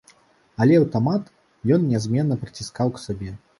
[0.63, 1.29] Але аўтамат
[1.77, 3.39] ён нязменна прыціскаў к сабе.